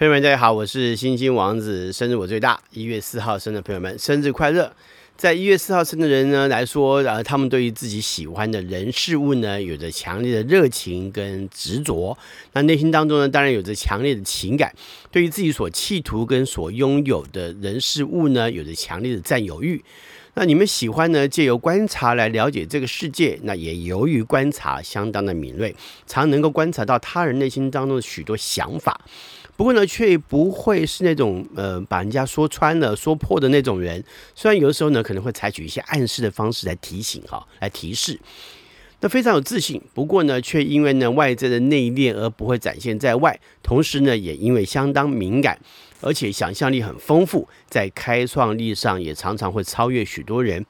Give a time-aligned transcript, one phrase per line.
[0.00, 4.72] 朋友们，大家好，我是星星王子，生日我最大，一月四号生的朋友们，生日快乐！
[5.14, 12.16] 在一月四号生的人呢来说，呃，他们对于自己喜欢的人事物呢，有着强烈的热情跟执着，
[12.54, 14.74] 那内心当中呢，当然有着强烈的情感，
[15.10, 19.84] 对于自己所企图跟所拥有的人事物呢，有着强烈的占有欲。
[20.32, 25.76] 那你们喜欢呢，借由观察来了解这个世界，那也由于观察相当的敏锐，
[26.06, 28.98] 常能够观察到他人内心当中的许多想法。
[29.60, 34.02] 不过呢，却不会是那种呃把人家说穿了、说破的那种人。
[34.34, 38.18] 虽然有的时候呢，可能会采取一些暗示的方式来提醒哈，来提示。
[39.00, 43.38] 那非常有自信，不过呢，却因为呢外在的内敛而不会展现在外。
[43.62, 45.60] 同时呢，也因为相当敏感，
[46.00, 50.64] 而且想象力很丰富，在开创力上也常常会超越许多人。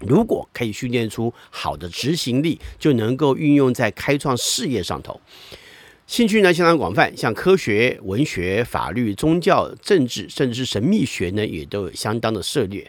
[0.00, 5.20] 如果可以训练出好的执行力，就能够运用在开创事业上头。
[6.06, 12.88] 兴趣呢相当广泛，像科学、文学、法律、宗教、政治，甚至是神秘学呢，也都有相当的涉猎。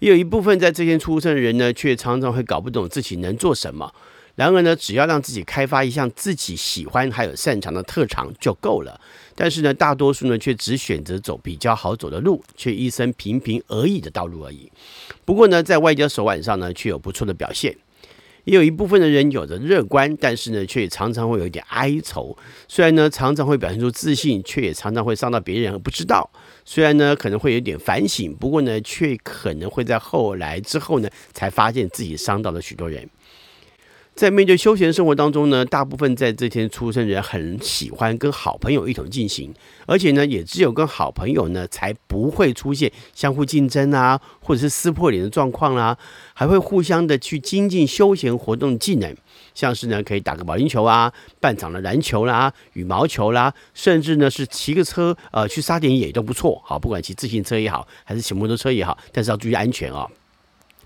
[0.00, 3.90] 也有一部分在这些出生的人呢，却常常会搞不懂自己能做什么。
[4.34, 9.00] 然而呢，只要让自己开发一项自己喜欢还有擅长的特长就够了。
[9.34, 14.70] 但是呢，大多数呢却只选择走比较好走的路，却一生平平而已的道路而已。
[15.24, 17.74] 不过呢，在外交手腕上呢，却有不错的表现。
[18.44, 22.36] 也有一部分的人有着乐观，但是呢，却也常常会有一点哀愁。
[22.66, 26.28] 虽然呢，常常会表现出自信，却也常常会伤到别人而不知道。
[26.64, 33.08] 虽然呢，可能会有点反省，不过呢，却可能会在后来之后呢，才发现自己伤到了许多人。
[34.14, 39.52] 在面对休闲生活当中呢，大部分在这天出生人很喜欢跟好朋友一同进行，
[39.86, 45.96] 而且呢，也只有跟好朋友呢，才不会出现相互竞争啊，或者是撕破脸的状况啦，
[46.34, 49.16] 还会互相的去精进休闲活动技能，
[49.54, 51.10] 像是呢，可以打个保龄球啊，
[51.40, 56.60] 半场的篮球啦，羽毛球啦，甚至呢是骑个车，呃，去沙点也都不错。
[56.64, 60.06] 好，不管骑自行车也好，还是骑摩托车也好，但是要注意安全啊。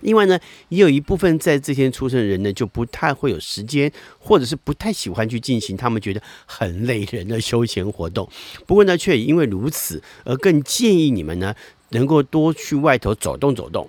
[0.00, 8.28] 另外呢，也有一部分在这天出生的人呢，就不太会有时间，或者是不太喜欢去进行他们觉得很累人的休闲活动。
[8.66, 11.54] 不过呢，却也因为如此而更建议你们呢，
[11.90, 13.88] 能够多去外头走动走动。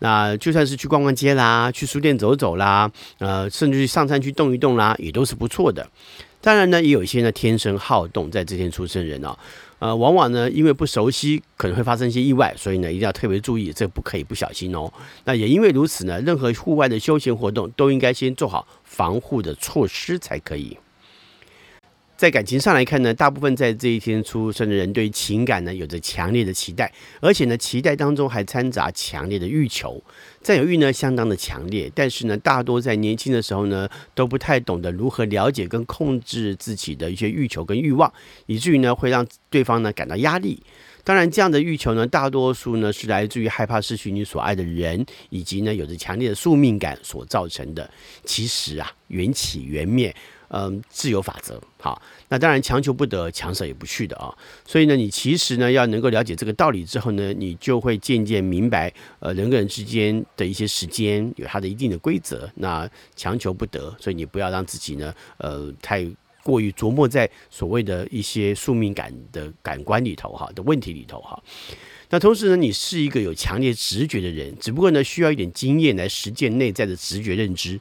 [0.00, 2.88] 那就算是去逛逛街啦，去书店走走啦，
[3.18, 5.84] 呃，甚至去上山去动一动啦，也都是不错的。
[6.40, 9.38] 当然呢，也有一些呢天生好动，在这天出生人啊、哦。
[9.80, 14.92] 呃，往往呢，因为不熟悉，可能会发生一些意外，所以呢，一定要特别注意，这不可以不小心哦。
[15.24, 20.76] 那也因为如此呢，任何户外的休闲活动都应该先做好防护的措施才可以。
[22.18, 30.02] 在感情上来看呢，大部分在这一天出生的人对情感呢有着强烈的期待，而且呢，期待当中还掺杂强烈的欲求，
[30.42, 31.88] 占有欲呢相当的强烈。
[31.94, 38.12] 但是呢，大多在年轻的时候呢都不太懂得如何了解跟控制自己的一些欲求跟欲望，
[38.46, 40.60] 以至于呢会让对方呢感到压力。
[41.04, 47.88] 当然，这样的欲求呢，大多数呢是来自于害怕失去你所爱的人，以及呢有着强烈的宿命感所造成的。
[48.24, 50.12] 其实啊，缘起缘灭。
[50.50, 51.60] 嗯，自由法则。
[51.80, 54.34] 好，那当然强求不得，强舍也不去的啊。
[54.66, 62.50] 所以呢，你其实呢要能够了解这个道理之后呢，你就会渐渐明白，呃，人跟人之间的一些时间有它的一定的规则。
[62.56, 66.06] 那强求不得，所以你不要让自己呢，呃，太
[66.42, 71.40] 过于琢磨在所谓的一些宿命感的感官里头哈的问题里头哈。
[72.10, 77.78] 那同时呢，你是一个有强烈直觉的人，只不过呢需要一点经验来实践内在的直觉认知。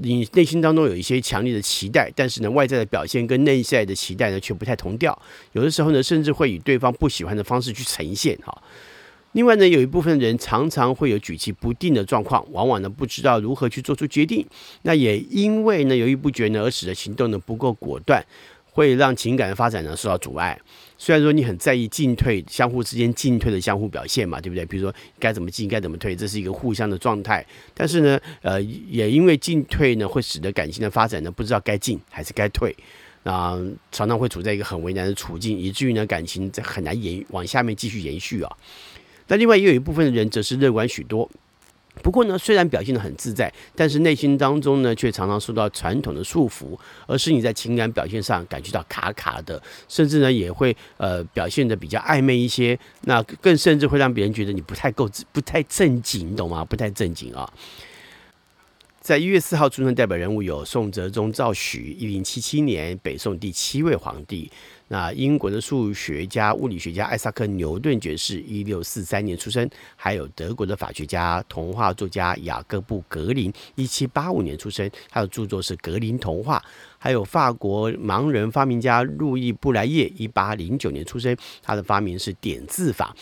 [0.00, 5.16] 你内心当中有一些强烈的期待，但是呢，外在的表现跟内在的期待呢却不太同调。
[5.52, 8.62] 有的时候呢，甚至会以对方不喜欢的方式去呈现哈。
[9.32, 14.46] 另外呢，有一部分人常常会有举棋不定的状况，往往呢不知道如何去做出决定。
[14.82, 18.24] 那也因为呢犹豫不决呢，而使得行动呢不够果断。
[18.72, 20.58] 会让情感的发展呢受到阻碍。
[20.98, 24.64] 虽然说你很在意进退，相互之间进退的相互表现嘛，对不对？
[24.64, 27.44] 比如说该怎么进，该怎么退，这是一个互相的状态。
[27.74, 32.74] 但是呢，呃，也因为进退呢，会使得感情的发展呢不知道该进还是该退，
[33.24, 33.60] 啊，
[33.90, 38.56] 常常会处在一个很为难的处境，以至于呢感情在很难延往下面继续延续啊。
[39.26, 41.28] 那另外也有一部分的人则是乐观许多。
[42.02, 52.76] 不过呢，虽然表现得很自在，但是内心当中呢，却常常受到传统的束缚，而使你在情感表现上感觉到卡卡的，甚至呢，也会呃表现得比较暧昧一些。
[53.02, 56.64] 那更甚至会让别人觉得你不太够，不太正经，懂吗？
[56.64, 57.48] 不太正经啊。
[59.00, 64.50] 在一月四号出生代表人物有宋哲宗赵许，一零七七年北宋第七位皇帝。
[64.92, 69.66] 那英国的数学家、物理学家艾萨克·牛顿爵士，一六四三年出生；
[69.96, 76.58] 还有德国的法学家、童话作家雅各布·格林，一七八五年出生，他的著作是《格林童话》；
[76.98, 83.16] 还有法国盲人发明家路易·布莱叶，一八零九年出生，他的发明是点字法。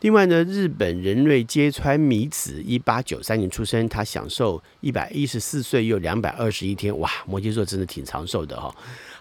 [0.00, 8.74] 另外呢，日本人瑞街川米子，一八九三年出生，他享寿一百一十四岁又两百二十一天，哇，摩羯座真的挺长寿的哈、哦。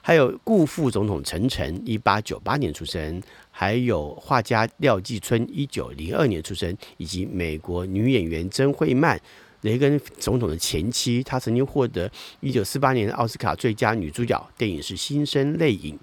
[0.04, 3.20] 还有顾副总统陈诚，一八九八年出生；
[3.50, 9.20] 还有画家廖继春，一九零二年出生，以及美国女演员曾惠曼，
[9.62, 12.10] 雷根总统的前妻，她曾经获得
[12.40, 15.96] 一九四八年的奥斯卡最佳女主角，电影是《新生泪影》。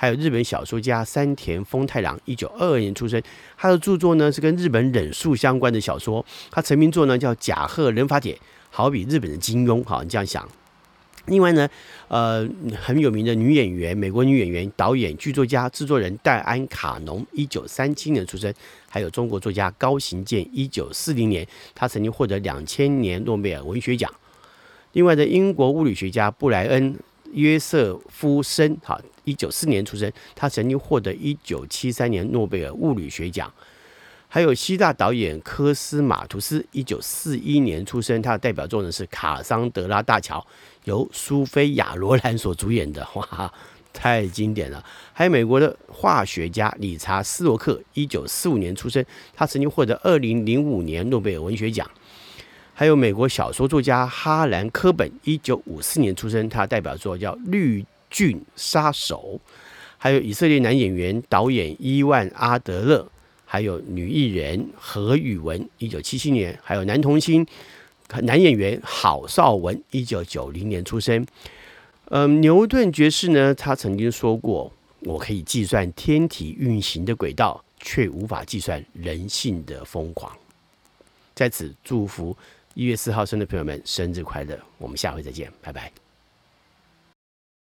[0.00, 3.22] 还有日本小说家山田丰太郎，一九二二年出生，
[3.54, 6.24] 他的著作呢是跟日本忍术相关的小说。
[6.50, 8.32] 他成名作呢叫《甲贺忍法帖》，
[8.70, 9.84] 好比日本的金庸。
[9.84, 10.48] 好，你这样想。
[11.26, 11.68] 另外呢，
[12.08, 12.48] 呃，
[12.80, 18.50] 很有名的女演员，美国女演员、导演、剧作家、制作人戴安卡农，一九三七年出生。
[18.88, 24.10] 还有中国作家高行健，一九四零年，他曾经获得两千年诺贝尔文学奖。
[24.94, 26.96] 另外的英国物理学家布莱恩。
[27.32, 33.52] 约瑟夫森，哈，一九四年出生，他曾经获得一九七三年诺贝尔物理学奖。
[34.32, 40.38] 还有希腊导演科斯马图斯，一九四一年出生，他的代表作呢是《卡桑德拉大桥》，
[40.84, 43.52] 由苏菲亚罗兰所主演的，哇，
[43.92, 44.84] 太经典了。
[45.12, 51.90] 还有美国的化学家理查斯洛克，一九四五年出生，他曾经获得二零零五年诺贝尔文学奖。
[52.72, 59.40] 还有美国小说作家哈兰·科本，一九五四年出生，他代表作叫《绿俊杀手》。
[59.96, 63.10] 还有以色列男演员、导演伊万·阿德勒，
[63.44, 66.58] 还有女艺人何宇文，一九七七年。
[66.62, 67.46] 还有男童星、
[68.22, 71.26] 男演员郝邵文，一九九零年出生。
[72.06, 80.34] 嗯，牛顿爵士呢，他曾经说过：“我可以计算天体运行的轨道，却无法计算人性的疯狂。”
[81.34, 82.36] 在此祝福。
[82.74, 84.58] 一月四号生的朋友们，生日快乐！
[84.78, 86.09] 我们下回再见，拜拜。